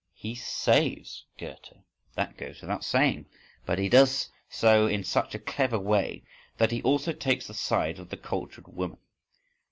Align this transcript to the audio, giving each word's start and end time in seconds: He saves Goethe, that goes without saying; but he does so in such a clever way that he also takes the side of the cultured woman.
He 0.15 0.33
saves 0.33 1.27
Goethe, 1.37 1.73
that 2.15 2.35
goes 2.35 2.59
without 2.61 2.83
saying; 2.83 3.27
but 3.67 3.77
he 3.77 3.87
does 3.87 4.31
so 4.49 4.87
in 4.87 5.03
such 5.03 5.35
a 5.35 5.39
clever 5.39 5.77
way 5.77 6.23
that 6.57 6.71
he 6.71 6.81
also 6.81 7.13
takes 7.13 7.45
the 7.45 7.53
side 7.53 7.99
of 7.99 8.09
the 8.09 8.17
cultured 8.17 8.67
woman. 8.67 8.97